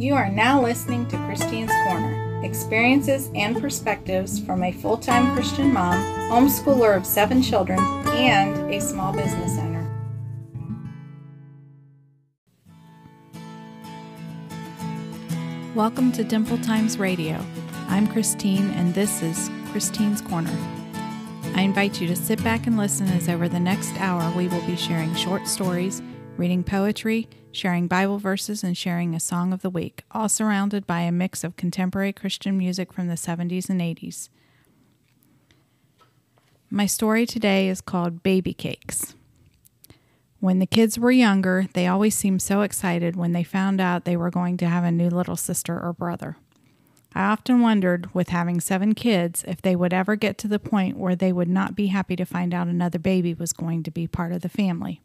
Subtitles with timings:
[0.00, 5.74] You are now listening to Christine's Corner experiences and perspectives from a full time Christian
[5.74, 9.86] mom, homeschooler of seven children, and a small business owner.
[15.74, 17.38] Welcome to Dimple Times Radio.
[17.88, 20.56] I'm Christine, and this is Christine's Corner.
[21.54, 24.64] I invite you to sit back and listen as over the next hour we will
[24.64, 26.00] be sharing short stories,
[26.40, 31.00] reading poetry, sharing Bible verses, and sharing a song of the week, all surrounded by
[31.00, 34.30] a mix of contemporary Christian music from the 70s and 80s.
[36.70, 39.14] My story today is called Baby Cakes.
[40.38, 44.16] When the kids were younger, they always seemed so excited when they found out they
[44.16, 46.38] were going to have a new little sister or brother.
[47.14, 50.96] I often wondered, with having seven kids, if they would ever get to the point
[50.96, 54.06] where they would not be happy to find out another baby was going to be
[54.06, 55.02] part of the family.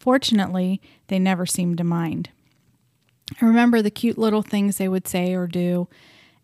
[0.00, 2.30] Fortunately, they never seemed to mind.
[3.40, 5.88] I remember the cute little things they would say or do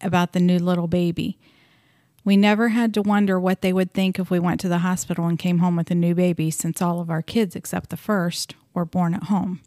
[0.00, 1.36] about the new little baby.
[2.24, 5.26] We never had to wonder what they would think if we went to the hospital
[5.26, 8.54] and came home with a new baby, since all of our kids, except the first,
[8.72, 9.60] were born at home.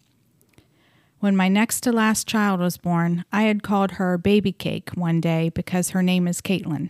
[1.19, 5.19] When my next to last child was born, I had called her Baby Cake one
[5.19, 6.89] day because her name is Caitlin.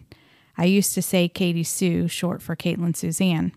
[0.58, 3.54] I used to say Katie Sue, short for Caitlin Suzanne.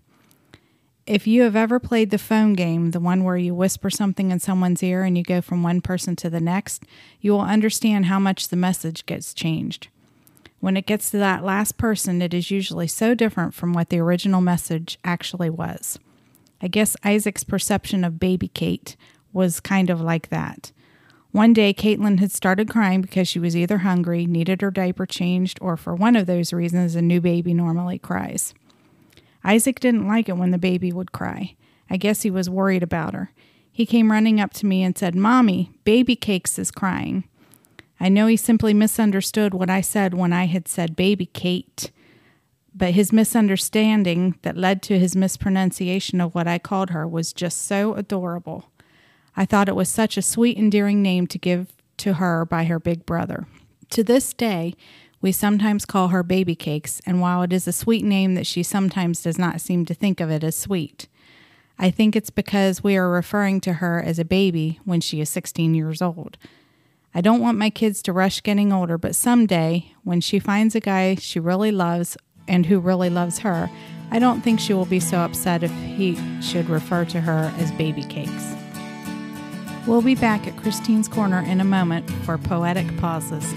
[1.06, 4.40] If you have ever played the phone game, the one where you whisper something in
[4.40, 6.82] someone's ear and you go from one person to the next,
[7.20, 9.86] you will understand how much the message gets changed.
[10.58, 14.00] When it gets to that last person, it is usually so different from what the
[14.00, 16.00] original message actually was.
[16.60, 18.96] I guess Isaac's perception of baby Kate
[19.32, 20.72] was kind of like that.
[21.30, 25.58] One day, Caitlin had started crying because she was either hungry, needed her diaper changed,
[25.60, 28.54] or for one of those reasons, a new baby normally cries.
[29.46, 31.54] Isaac didn't like it when the baby would cry.
[31.88, 33.32] I guess he was worried about her.
[33.70, 37.24] He came running up to me and said, Mommy, baby cakes is crying.
[38.00, 41.92] I know he simply misunderstood what I said when I had said baby Kate,
[42.74, 47.62] but his misunderstanding that led to his mispronunciation of what I called her was just
[47.62, 48.70] so adorable.
[49.36, 52.80] I thought it was such a sweet, endearing name to give to her by her
[52.80, 53.46] big brother.
[53.90, 54.74] To this day,
[55.26, 58.62] we sometimes call her baby cakes, and while it is a sweet name that she
[58.62, 61.08] sometimes does not seem to think of it as sweet.
[61.80, 65.28] I think it's because we are referring to her as a baby when she is
[65.28, 66.38] 16 years old.
[67.12, 70.80] I don't want my kids to rush getting older, but someday, when she finds a
[70.80, 72.16] guy she really loves
[72.46, 73.68] and who really loves her,
[74.12, 77.72] I don't think she will be so upset if he should refer to her as
[77.72, 78.54] baby cakes.
[79.88, 83.52] We'll be back at Christine's Corner in a moment for poetic pauses.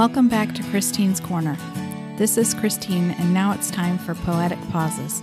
[0.00, 1.58] Welcome back to Christine's Corner.
[2.16, 5.22] This is Christine, and now it's time for Poetic Pauses,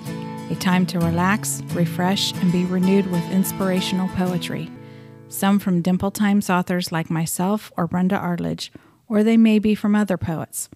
[0.51, 4.69] a time to relax, refresh, and be renewed with inspirational poetry.
[5.29, 8.71] Some from Dimple Times authors like myself or Brenda Arledge,
[9.09, 10.69] or they may be from other poets.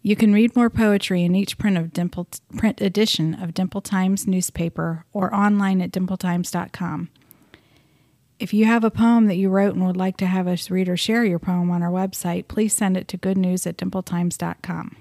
[0.00, 4.28] You can read more poetry in each print of Dimple, print edition of Dimple Times
[4.28, 7.08] newspaper or online at dimpletimes.com.
[8.38, 10.88] If you have a poem that you wrote and would like to have us read
[10.88, 14.96] or share your poem on our website, please send it to goodnews at dimpletimes.com.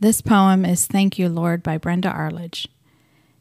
[0.00, 2.66] This poem is Thank You, Lord by Brenda Arledge.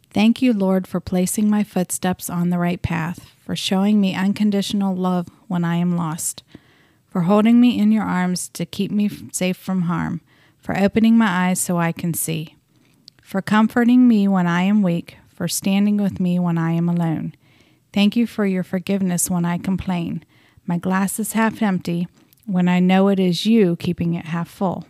[0.10, 4.94] Thank you, Lord, for placing my footsteps on the right path, for showing me unconditional
[4.94, 6.44] love when I am lost,
[7.08, 10.20] for holding me in your arms to keep me safe from harm,
[10.60, 12.58] for opening my eyes so I can see,
[13.24, 17.34] for comforting me when I am weak, for standing with me when I am alone
[17.94, 20.24] Thank you for your forgiveness when I complain.
[20.66, 22.08] My glass is half empty
[22.46, 24.86] when I know it is you keeping it half full.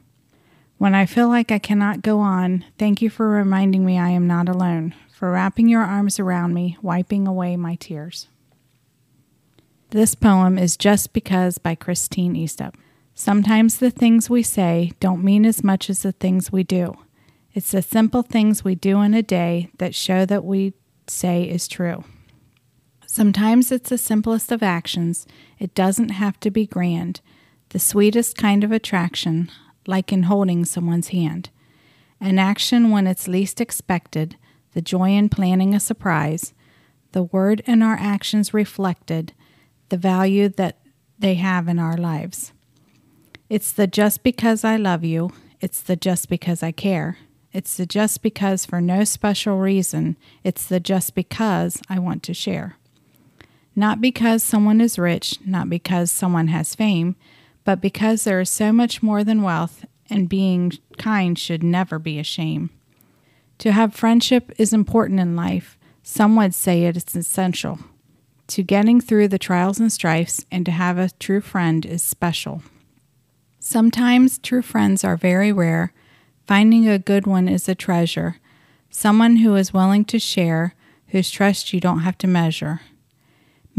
[0.78, 4.26] When I feel like I cannot go on, thank you for reminding me I am
[4.28, 8.28] not alone, for wrapping your arms around me, wiping away my tears.
[9.92, 12.76] This poem is Just Because by Christine Eastup.
[13.14, 16.96] Sometimes the things we say don't mean as much as the things we do.
[17.54, 20.74] It's the simple things we do in a day that show that we
[21.08, 22.04] say is true.
[23.14, 25.28] Sometimes it's the simplest of actions.
[25.60, 27.20] It doesn't have to be grand.
[27.72, 29.52] The sweetest kind of attraction,
[29.86, 31.50] like in holding someone's hand.
[32.22, 34.38] An action when it's least expected,
[34.72, 36.54] the joy in planning a surprise,
[37.12, 39.34] the word in our actions reflected,
[39.90, 40.80] the value that
[41.20, 42.54] they have in our lives.
[43.50, 47.18] It's the just because I love you, it's the just because I care.
[47.52, 50.16] It's the just because for no special reason,
[50.46, 52.78] it's the just because I want to share.
[53.76, 57.16] Not because someone is rich, not because someone has fame,
[57.64, 62.20] but because there is so much more than wealth, and being kind should never be
[62.20, 62.70] a shame.
[63.60, 65.78] To have friendship is important in life.
[66.04, 67.80] Some would say it is essential.
[68.48, 72.64] To getting through the trials and strifes and to have a true friend is special.
[73.60, 75.94] Sometimes true friends are very rare.
[76.48, 78.38] Finding a good one is a treasure.
[78.90, 80.74] Someone who is willing to share,
[81.10, 82.82] whose trust you don't have to measure.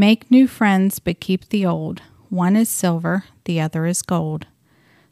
[0.02, 2.02] Make new friends, but keep the old.
[2.28, 4.48] One is silver, the other is gold.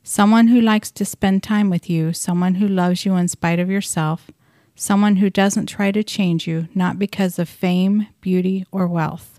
[0.03, 3.71] Someone who likes to spend time with you, someone who loves you in spite of
[3.71, 4.33] yourself,
[4.75, 9.39] someone who doesn't try to change you, not because of fame, beauty, or wealth.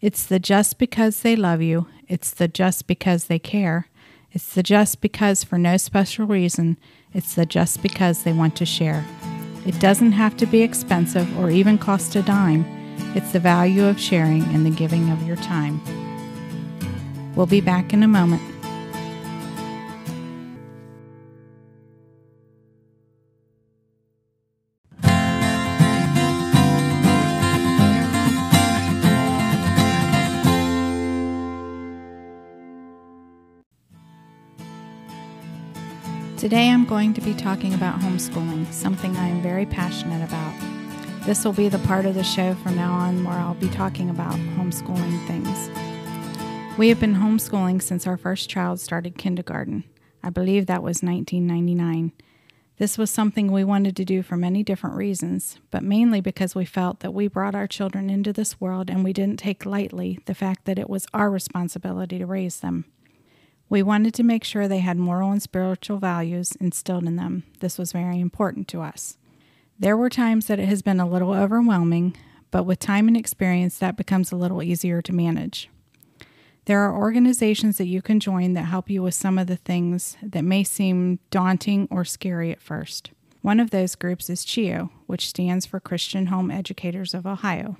[0.00, 3.88] It's the just because they love you, it's the just because they care,
[4.30, 6.78] it's the just because for no special reason,
[7.12, 9.04] it's the just because they want to share.
[9.66, 12.79] It doesn't have to be expensive or even cost a dime.
[13.14, 15.80] It's the value of sharing and the giving of your time.
[17.34, 18.42] We'll be back in a moment.
[36.40, 40.69] Today I'm going to be talking about homeschooling, something I am very passionate about.
[41.26, 44.08] This will be the part of the show from now on where I'll be talking
[44.08, 45.70] about homeschooling things.
[46.78, 49.84] We have been homeschooling since our first child started kindergarten.
[50.22, 52.12] I believe that was 1999.
[52.78, 56.64] This was something we wanted to do for many different reasons, but mainly because we
[56.64, 60.34] felt that we brought our children into this world and we didn't take lightly the
[60.34, 62.86] fact that it was our responsibility to raise them.
[63.68, 67.44] We wanted to make sure they had moral and spiritual values instilled in them.
[67.60, 69.18] This was very important to us.
[69.80, 72.14] There were times that it has been a little overwhelming,
[72.50, 75.70] but with time and experience, that becomes a little easier to manage.
[76.66, 80.18] There are organizations that you can join that help you with some of the things
[80.22, 83.12] that may seem daunting or scary at first.
[83.40, 87.78] One of those groups is CHEO, which stands for Christian Home Educators of Ohio.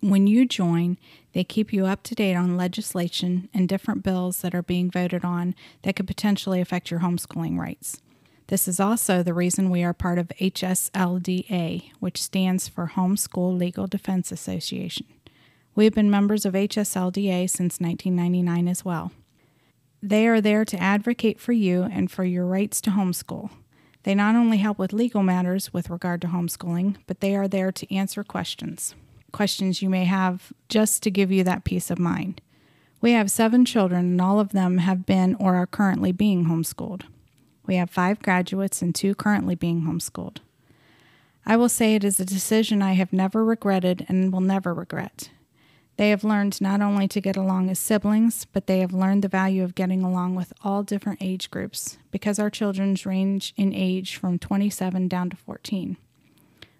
[0.00, 0.98] When you join,
[1.32, 5.24] they keep you up to date on legislation and different bills that are being voted
[5.24, 8.02] on that could potentially affect your homeschooling rights.
[8.48, 13.86] This is also the reason we are part of HSLDA, which stands for Homeschool Legal
[13.86, 15.06] Defense Association.
[15.74, 19.12] We have been members of HSLDA since 1999 as well.
[20.02, 23.50] They are there to advocate for you and for your rights to homeschool.
[24.04, 27.70] They not only help with legal matters with regard to homeschooling, but they are there
[27.70, 28.94] to answer questions
[29.30, 32.40] questions you may have just to give you that peace of mind.
[33.00, 37.02] We have seven children, and all of them have been or are currently being homeschooled.
[37.68, 40.38] We have five graduates and two currently being homeschooled.
[41.44, 45.30] I will say it is a decision I have never regretted and will never regret.
[45.98, 49.28] They have learned not only to get along as siblings, but they have learned the
[49.28, 54.16] value of getting along with all different age groups because our children range in age
[54.16, 55.98] from 27 down to 14.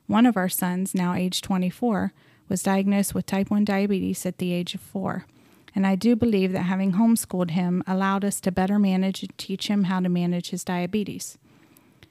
[0.07, 2.15] One of our sons, now age 24,
[2.49, 5.27] was diagnosed with type 1 diabetes at the age of four.
[5.79, 9.69] And I do believe that having homeschooled him allowed us to better manage and teach
[9.69, 11.39] him how to manage his diabetes.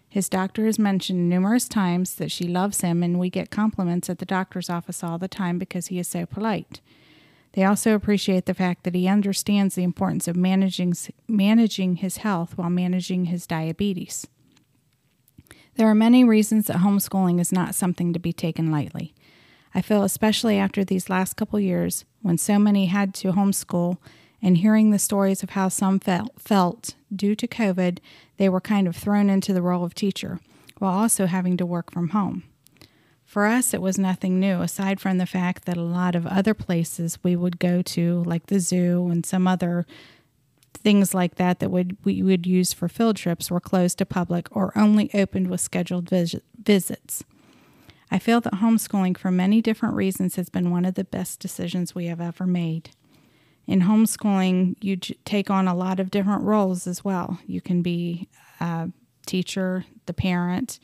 [0.07, 4.19] His doctor has mentioned numerous times that she loves him, and we get compliments at
[4.19, 6.79] the doctor's office all the time because he is so polite.
[7.55, 10.93] They also appreciate the fact that he understands the importance of managing,
[11.27, 14.27] managing his health while managing his diabetes.
[15.75, 19.13] There are many reasons that homeschooling is not something to be taken lightly.
[19.77, 23.99] I feel especially after these last couple years when so many had to homeschool
[24.41, 27.99] and hearing the stories of how some felt, felt due to COVID,
[28.37, 30.39] they were kind of thrown into the role of teacher
[30.79, 32.41] while also having to work from home.
[33.23, 36.55] For us, it was nothing new, aside from the fact that a lot of other
[36.55, 39.85] places we would go to, like the zoo and some other
[40.73, 44.47] things like that that would we would use for field trips, were closed to public
[44.55, 47.23] or only opened with scheduled vis- visits.
[48.09, 51.93] I feel that homeschooling, for many different reasons, has been one of the best decisions
[51.93, 52.91] we have ever made.
[53.65, 57.39] In homeschooling, you j- take on a lot of different roles as well.
[57.45, 58.29] You can be
[58.61, 58.89] a
[59.25, 60.79] teacher, the parent,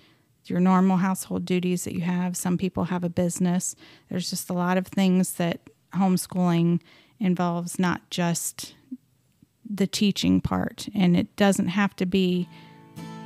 [0.46, 2.36] your normal household duties that you have.
[2.36, 3.75] Some people have a business.
[4.10, 5.62] There's just a lot of things that
[5.94, 6.82] homeschooling
[7.20, 8.75] involves, not just
[9.70, 10.89] the teaching part.
[10.94, 12.50] And it doesn't have to be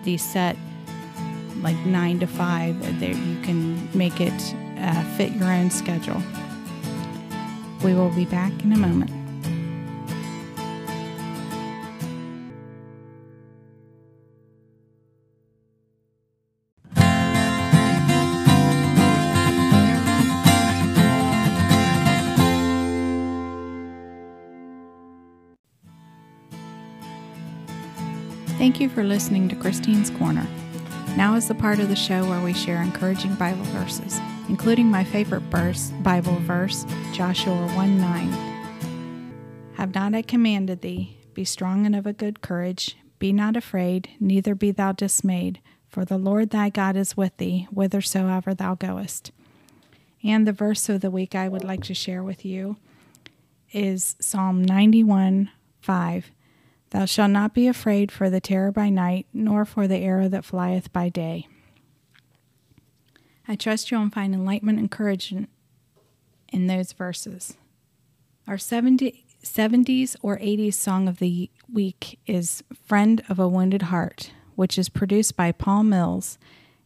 [0.03, 0.55] the set
[1.61, 2.99] like nine to five.
[2.99, 6.21] There you can make it uh, fit your own schedule.
[7.83, 9.11] We will be back in a moment.
[28.57, 30.45] Thank you for listening to Christine's Corner.
[31.17, 35.03] Now is the part of the show where we share encouraging Bible verses, including my
[35.03, 39.71] favorite verse, Bible verse, Joshua 1 9.
[39.77, 44.09] Have not I commanded thee, be strong and of a good courage, be not afraid,
[44.19, 45.59] neither be thou dismayed,
[45.89, 49.31] for the Lord thy God is with thee, whithersoever thou goest.
[50.23, 52.77] And the verse of the week I would like to share with you
[53.71, 55.49] is Psalm 91
[55.81, 56.31] 5.
[56.91, 60.45] Thou shalt not be afraid for the terror by night, nor for the arrow that
[60.45, 61.47] flieth by day.
[63.47, 65.47] I trust you'll find enlightenment and courage in,
[66.49, 67.55] in those verses.
[68.47, 74.31] Our 70, 70s or 80s song of the week is Friend of a Wounded Heart,
[74.55, 76.37] which is produced by Paul Mills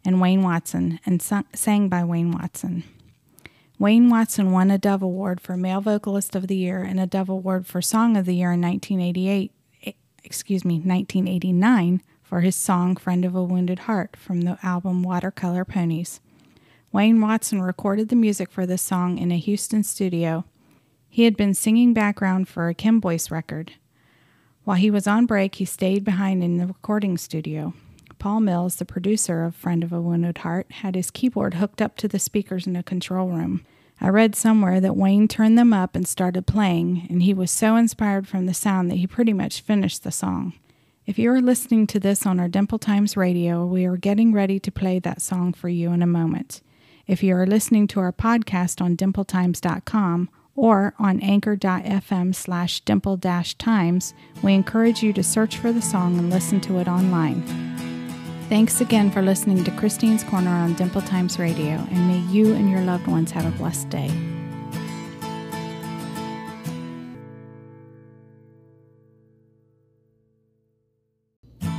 [0.04, 2.84] and Wayne Watson and sung, sang by Wayne Watson.
[3.78, 7.30] Wayne Watson won a Dove Award for Male Vocalist of the Year and a Dove
[7.30, 9.52] Award for Song of the Year in 1988
[10.24, 15.66] excuse me, 1989 for his song Friend of a Wounded Heart from the album Watercolor
[15.66, 16.20] Ponies.
[16.92, 20.46] Wayne Watson recorded the music for this song in a Houston studio.
[21.10, 23.74] He had been singing background for a Kim Boyce record.
[24.64, 27.74] While he was on break, he stayed behind in the recording studio.
[28.20, 31.98] Paul Mills, the producer of Friend of a Wounded Heart, had his keyboard hooked up
[31.98, 33.66] to the speakers in a control room.
[34.04, 37.76] I read somewhere that Wayne turned them up and started playing, and he was so
[37.76, 40.54] inspired from the sound that he pretty much finished the song.
[41.06, 44.60] If you are listening to this on our Dimple Times radio, we are getting ready
[44.60, 46.62] to play that song for you in a moment.
[47.06, 54.14] If you are listening to our podcast on dimpletimes.com or on anchor.fm slash dimple times,
[54.42, 57.91] we encourage you to search for the song and listen to it online.
[58.52, 62.70] Thanks again for listening to Christine's Corner on Dimple Times Radio, and may you and
[62.70, 64.12] your loved ones have a blessed day.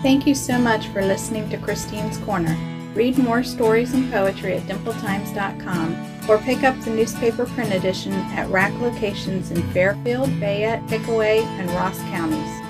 [0.00, 2.56] Thank you so much for listening to Christine's Corner.
[2.94, 8.48] Read more stories and poetry at dimpletimes.com or pick up the newspaper print edition at
[8.48, 12.61] rack locations in Fairfield, Fayette, Pickaway, and Ross counties.